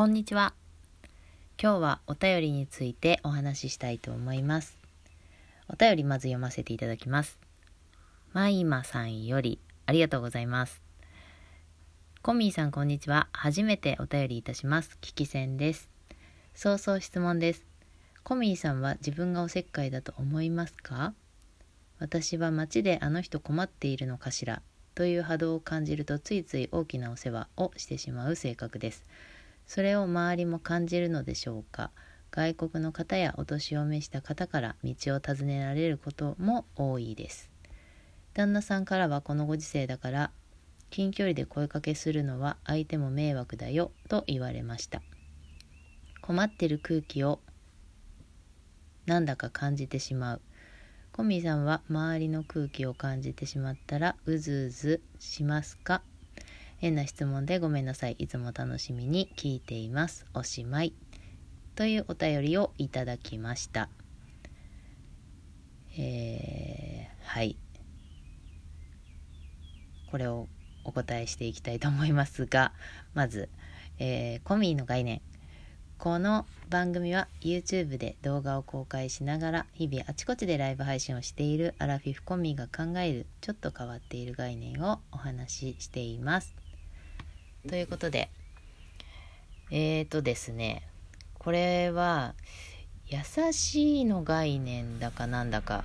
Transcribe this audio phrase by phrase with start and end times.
[0.00, 0.54] こんにちは。
[1.62, 4.78] 今日はお便りについてお話ししたいと思います。
[5.68, 7.38] お便りまず読ませていただきます。
[8.32, 10.80] まいまさんよりありがとうございます。
[12.22, 13.28] コミーさんこんにちは。
[13.32, 14.96] 初めてお便りいたします。
[15.02, 15.90] 聞き戦です。
[16.54, 17.66] 早々質問です。
[18.22, 21.12] コミーさんは自分がおせっかいだと思いますか？
[21.98, 24.62] 私は街であの人困っているのかしら？
[24.94, 29.04] という波動を感じるとついつい大きなお世話をしてしまう性格です。
[29.72, 31.92] それを周りも感じるのでしょうか？
[32.32, 37.52] 外国の方やお年を召した方から道を尋ねられることも多いです。
[38.34, 40.32] 旦那さんからはこのご時世だから
[40.90, 45.02] 近距離で声かけするのは相手も迷惑だよと言われました。
[46.20, 47.38] 困ってる空気を
[49.06, 50.40] なんだか感じてしまう。
[51.12, 56.02] コミさんは周りの空気を感じてしまったらうずうずしますか？
[56.80, 58.16] 変な質問でごめんなさい。
[58.18, 60.24] いつも楽しみに聞いています。
[60.32, 60.94] おしまい。
[61.74, 63.90] というお便りをいただきました。
[65.98, 67.58] えー、はい。
[70.10, 70.48] これを
[70.84, 72.72] お答えしていきたいと思いますが、
[73.12, 73.50] まず、
[73.98, 75.20] えー、コミーの概念。
[75.98, 86.69] この番組は YouTube で動画を公開しながら日々あちこちでライブ配信をしているアラフィフコミーが考えるちょっと変わっている概念をお話ししています。
[87.68, 88.30] ということで、
[89.70, 90.88] えーとですね、
[91.38, 92.34] これは、
[93.06, 93.18] 優
[93.52, 95.84] しいの概念だかなんだか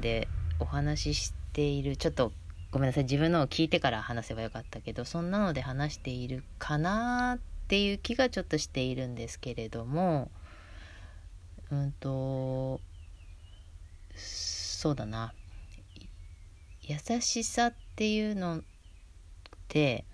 [0.00, 0.28] で
[0.60, 2.32] お話ししている、ちょっと
[2.70, 7.38] ごめんなさい、自分のを聞いてから話せばよかったけど、そんなので話しているかなっ
[7.68, 10.30] ていう気がちょっとしているんですけれども、
[11.70, 12.80] うんと、
[14.14, 15.34] そうだな。
[16.82, 18.62] 優しさっていうのっ
[19.68, 20.04] て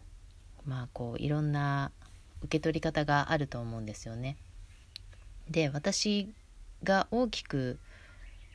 [0.66, 1.90] まあこういろんな
[2.42, 4.36] 受け取り方があると思うんですよね。
[5.50, 6.32] で私
[6.82, 7.78] が大きく、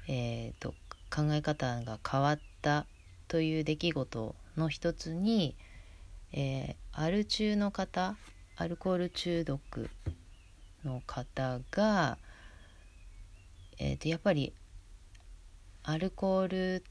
[0.08, 0.73] えーと、
[1.13, 2.85] 考え方が変わった
[3.28, 5.56] という出来事の一つに、
[6.34, 8.16] えー、アル中の方
[8.56, 9.89] アルコール中毒
[10.84, 12.18] の方が、
[13.78, 14.53] えーとやっぱり
[15.84, 16.84] アルコール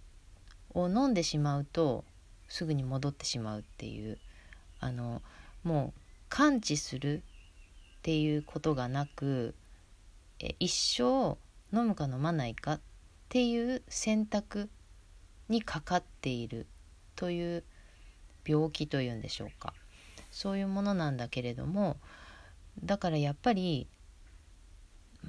[0.71, 2.04] を飲んでしまうと
[2.48, 4.19] すぐに戻ってしまうっていう
[4.81, 5.22] あの
[5.62, 7.20] もう感知するっ
[8.03, 9.54] ていうことがなく
[10.38, 11.37] え一生
[11.76, 12.81] 飲むか飲まないかっ
[13.28, 14.69] ていう選択
[15.48, 16.66] にかかっている
[17.15, 17.65] という
[18.47, 19.72] 病気というんでしょうか。
[20.31, 21.97] そういうものなんだけれども
[22.84, 23.86] だからやっぱり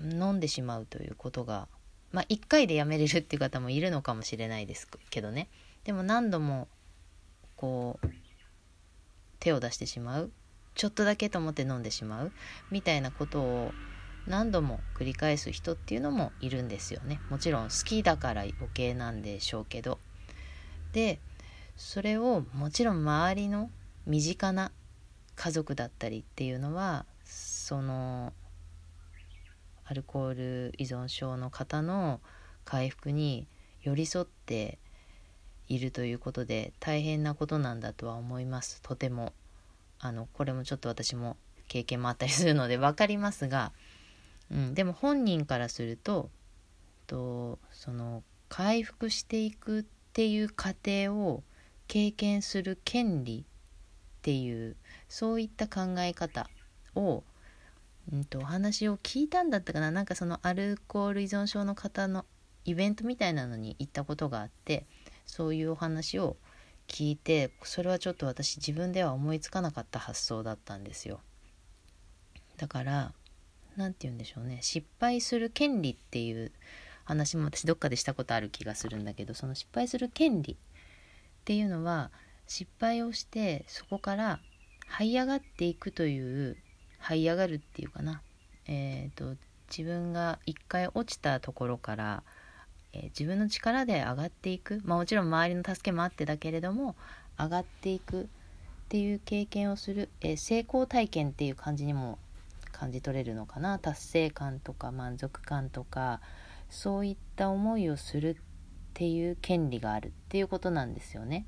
[0.03, 1.69] 飲んでしまうということが
[2.11, 5.47] まあ1回でやめれるっていう方もいるのかもしれないですけどね。
[5.85, 6.67] でも何度も
[7.55, 8.07] こう
[9.39, 10.31] 手を出してしまう。
[10.75, 12.31] ちょっとだけと思って飲んでしまう。
[12.71, 13.71] みたいなことを
[14.27, 17.19] 何度も繰り返す人っていうのもいるんですよね。
[17.29, 19.99] もちろん好きだから余計なんでしょうけど。
[20.91, 21.19] で
[21.75, 23.69] それをもちろん周りの
[24.05, 24.71] 身近な
[25.35, 28.33] 家族だったりっていうのはその
[29.85, 32.19] アルコール依存症の方の
[32.65, 33.47] 回復に
[33.81, 34.79] 寄り添って
[35.67, 38.81] いるということで大変なことなんだとは思います。
[38.81, 39.33] とても。
[39.99, 43.71] あのこれもちょっと私も経験もあったりするので分かりますが、
[44.51, 46.29] うん、でも本人からすると
[47.07, 49.83] とその回復していくっ
[50.13, 51.43] ていう過程を
[51.87, 54.75] 経験する権利っていう
[55.07, 56.49] そういった考え方
[56.95, 57.23] を、
[58.11, 59.91] うんと、お話を聞いたんだったかな。
[59.91, 62.25] なんかそのアルコール依存症の方の
[62.65, 64.85] イベントみたいなのに行ったことがあって
[65.27, 66.37] そういうお話を
[66.87, 71.19] 聞いてそれはちょっと私自分では思いつかなかった発想だったんですよ。
[72.57, 73.13] だから
[73.75, 74.59] 何て言うんでしょうね。
[74.61, 76.51] 失敗する権利っていう
[77.03, 80.57] 話も私どっかでしたことある気がするんだけどその失敗する権利っ
[81.45, 82.09] ていうのは
[82.47, 84.39] 失敗をしてそこから
[84.89, 86.57] 這い上がっていくという
[87.01, 88.21] 這い上がるっていうかな。
[88.65, 89.37] えっ、ー、と
[89.69, 92.23] 自分が一回落ちたところから
[92.97, 96.95] えー、自分の力で上がっていく、まあ、もちろん周りの助けもあってだけれども
[97.39, 98.25] 上がっていくっ
[98.89, 102.17] ていう経験をする、えー、成功体験っていう感じにも
[102.71, 103.79] 感じ取れるのかな。
[103.79, 106.21] 達成感とか満足感とか
[106.69, 108.35] そういった思いをするっ
[108.93, 111.45] ていう権利があるっていうことなんですよね。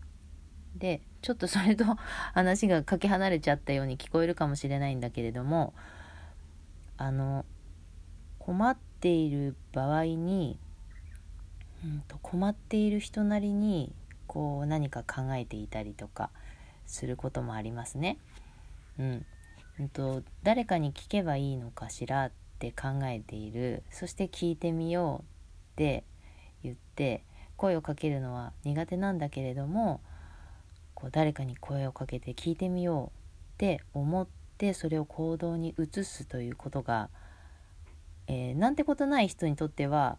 [0.75, 1.83] でちょっとそれと
[2.33, 5.73] 話がかけ離れちゃったように聞こえるかもしれないんだけれども
[6.97, 7.45] あの
[8.37, 10.59] 困っている場合に
[11.83, 13.93] うんと困っている人なりに
[14.27, 16.29] こう何か考えていたりとか
[16.85, 18.17] することもありますね。
[18.99, 19.25] うん、
[19.79, 25.25] うんと、誰かに聞けばいいのかしらって考えているそして聞いてみようっ
[25.77, 26.03] て
[26.61, 27.23] 言って
[27.55, 30.01] 声をかけるのは苦手なんだけれども
[30.93, 33.11] こう誰かに声をかけて聞いてみようっ
[33.57, 34.27] て思っ
[34.57, 37.09] てそれを行動に移すということが、
[38.27, 40.17] えー、なんてことない人にとっては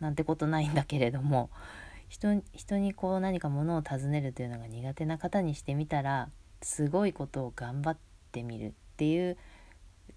[0.00, 1.50] なんてことないんだけれども
[2.08, 6.30] 人人にこう何かものを尋ねるというのが苦手な方にしてみたら
[6.62, 7.98] すごいことを頑張っ
[8.32, 9.36] てみるっていう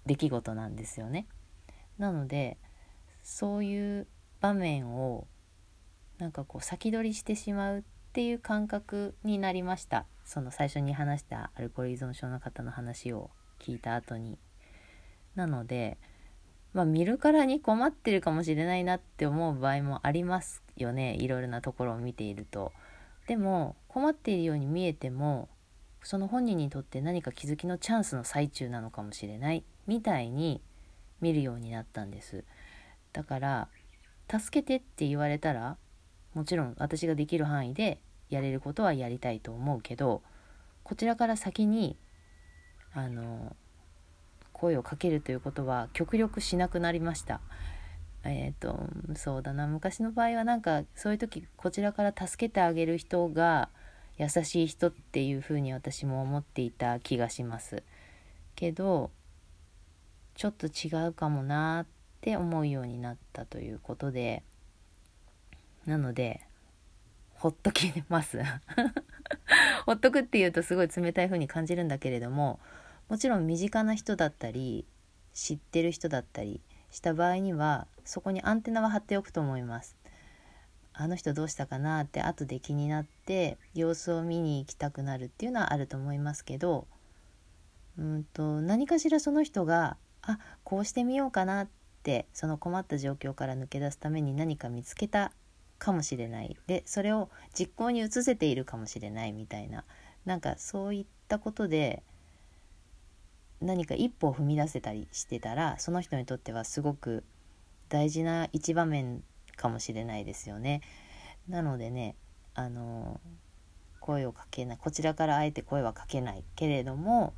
[0.06, 1.26] 出来事なんですよね。
[1.98, 2.58] なので
[3.22, 4.06] そういう
[4.40, 5.26] 場面を
[6.18, 7.82] なんかこう先取りしてしまうっ
[8.12, 14.38] ていう感覚になりましたその最初に話したアルコール依存症の方の話を聞いた後に。
[15.34, 15.98] なので
[16.72, 22.72] まあ見るからに困ってるかもしれないなって思う場合もありますよねいろいろなところを見ていると。
[23.26, 25.48] でも困っているように見えても
[26.02, 30.60] その本人にとって何か気づきのチャンスの最中なのかもしれないみたいに
[31.20, 32.44] 見るようになったんです
[33.12, 33.68] だから
[34.28, 35.76] 助けてって言われたら
[36.34, 40.22] もちろん私ができる範囲でやれることはやりたいと思うけど
[40.82, 41.96] こちらから先に
[42.92, 43.54] あの
[44.62, 47.40] 声をかけるということは極力しなくなりました。
[48.22, 48.86] えっ、ー、と
[49.16, 53.68] そうだな昔の場合はなんかそういう時こちらから助けてあげる人が
[54.18, 57.82] 優しい人っていうふうに私も思っていた気がします。
[58.54, 59.10] けど
[60.36, 61.86] ちょっと違うかもなっ
[62.20, 64.44] て思うようになったということで
[65.86, 66.40] なので
[67.34, 68.40] ほっときます
[69.86, 72.60] ほっとくっていうとすごい冷たい風に感じるんだけれども
[73.08, 74.86] もちろん身近な人だったり
[75.32, 76.60] 知ってる人だったり
[76.90, 79.96] した場合にはそこにアンテナは張っておくと思います。
[80.94, 86.86] あの人どうしたかなって後で気になって様子を見に行きたくなるっていうのはあると思いますけど
[87.98, 91.68] うんと何かしらその人があこうしてみようかなっ
[92.02, 95.32] てその困った状況から抜け出すために何か見つけた
[95.78, 99.84] かもしれないでそれを実行に移せているかもしれないみたいな
[100.24, 102.02] なんかそういったことで
[103.62, 107.24] 何か一歩を踏み出せたりしてたらその人にとってはすごく
[107.88, 109.22] 大事な一場面
[109.56, 110.80] かもしれないですよね。
[111.48, 112.16] なのでね
[112.54, 113.20] あの
[114.00, 117.34] 声をかけないこちらからあえて声はかけないけれども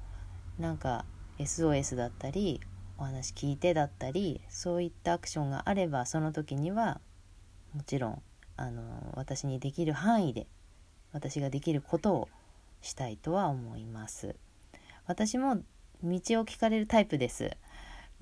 [0.58, 1.04] なんか
[1.38, 2.60] SOS だったり
[2.96, 7.00] お話聞いてだったりそういったアクションがあればその時には
[7.74, 8.22] もちろん
[8.56, 10.46] あの私にできる範囲で
[11.12, 12.28] 私ができることを
[12.80, 14.36] したいとは思います
[15.06, 15.58] 私も
[16.04, 17.50] 道を聞かれるタイプです。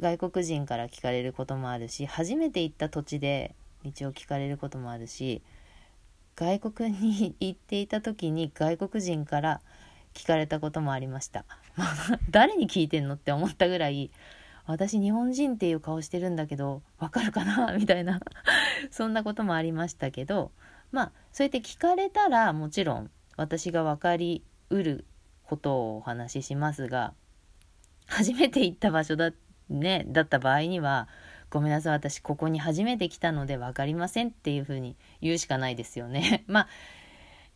[0.00, 5.42] 外国人から聞かれることもあるし初めて行った土地で道を聞かれることもあるし
[6.34, 9.60] 外国に行っていた時に外国人から
[10.14, 11.44] 聞かれたこともありました。
[12.30, 14.10] 誰に聞いてんのって思ったぐらい
[14.66, 17.72] 私日本人っていう顔してるんだけどわかるかな？
[17.78, 18.20] みたいな
[18.90, 20.52] そんなこともありましたけど
[20.90, 25.04] まあそうやって聞かれたらもちろん私が分かりうる
[25.44, 27.14] ことをお話ししますが
[28.06, 29.32] 初めて行った場所だ,、
[29.68, 31.08] ね、だった場合には
[31.50, 36.44] ごめんなさい私ここに初めて来たので分かりませんっていうふうに言うしかないですよね。
[36.48, 36.68] まあ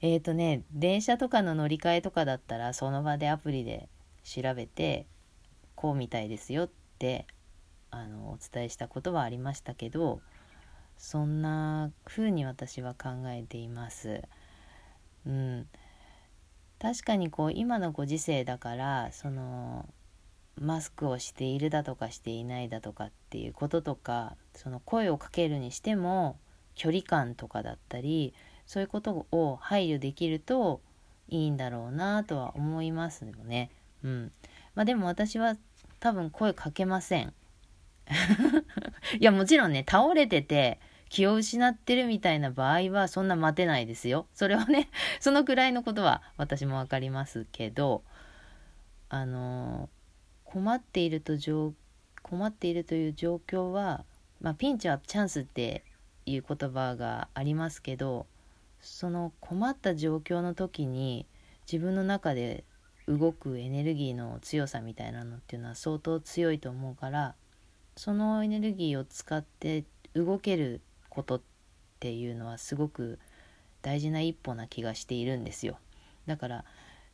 [0.02, 3.88] えっ、ー、とね電車とかの乗り換えとかだったらその場でアプリで
[4.22, 5.06] 調べて
[5.75, 7.26] こうみたいですよって
[7.90, 10.21] あのお伝えしたことはありましたけど
[10.99, 14.23] そんな風に私は考えています。
[15.26, 15.68] うん、
[16.78, 19.88] 確かにこう今のご時世だからその
[20.60, 26.38] マスクをしているだとかしていないだとかっていうこととかその声をかけるにしても
[26.75, 28.34] 距離感とかだったり
[28.66, 30.80] そういうことを配慮できると
[31.28, 33.70] いいんだろうなとは思いますよね。
[34.02, 34.32] うん、
[34.75, 35.56] まあでも私は
[36.00, 37.32] 多分声かけません。
[39.18, 44.26] いやもちろんね倒れてて気を失ってるみたいな場合はそんな待てないですよ。
[44.34, 44.88] それはね
[45.20, 48.02] そのくらいのことは私も分かりますけど
[49.08, 49.88] あの
[50.47, 51.35] 困っていると
[52.23, 54.05] 困っているという状況は、
[54.41, 55.85] まあ、ピンチはチャンスって
[56.25, 58.26] いう言葉がありますけど
[58.81, 61.26] その困った状況の時に
[61.71, 62.65] 自分の中で
[63.07, 67.35] 動くエネルギーの強さみたいなのっていうのは相当強いと思うから
[67.97, 69.85] そのエネルギーを使って
[70.15, 71.43] 動けることっ
[72.00, 73.19] ていうのはすごく
[73.83, 75.79] 大事な一歩な気がしているんですよ。
[76.26, 76.65] だから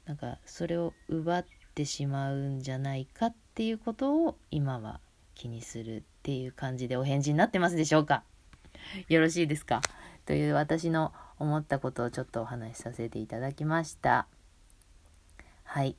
[0.06, 5.00] なんかそれを奪っててしまうんじゃないかっていうことを今は
[5.34, 8.22] 気にするっていう感じでお返事になってますでしょうか？
[9.08, 9.80] よろしいですか？
[10.26, 14.26] という私の思ったことをちょっとお話しさせていただきました。
[15.64, 15.96] はい。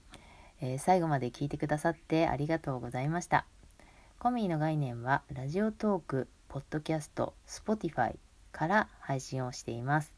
[0.62, 3.46] えー、最後まで聞いてくださってありがとうございました
[4.18, 8.16] コミーの概念はラジオトークポッドキャスト Spotify
[8.54, 10.14] から配信をしています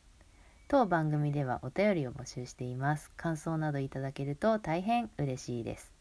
[0.67, 3.11] 当番組ではお便りを募集しています。
[3.17, 5.93] 感想などいただけると大変嬉しいです。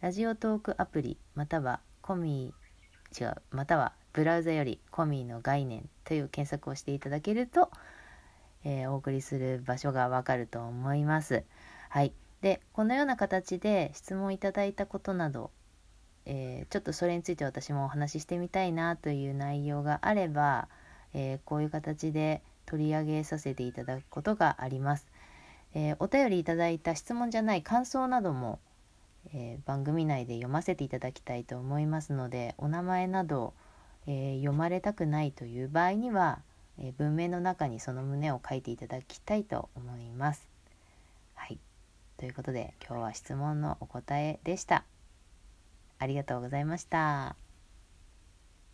[0.00, 7.70] ラジオトークアプリまたはコミー違うまたはブラウザよりコミーの概念という検索をしていただけると、
[8.62, 11.42] えー、お送りする場所がわかると思います。
[11.88, 12.12] はい。
[12.42, 15.50] でこのような形で質問いただいたことなど
[16.26, 20.68] えー、ちょっとそれについて私もお話ししてみたいなという内容があれば、
[21.14, 25.06] えー、こういう形で取り上げさせていただくことがあります。
[25.74, 28.58] えー、お便りいただいた質問じゃない感想なども、
[29.32, 33.54] え番組内で読ませていただきたいと思いますのでお名前など、
[34.06, 36.40] え読まれたくないという場合には、
[36.78, 40.48] え文明の中にその旨を書いていただきたいと思います。
[41.34, 41.58] はい、
[42.18, 44.84] ということで今日は質問のお答えでした。
[45.98, 47.45] ありがとうございました。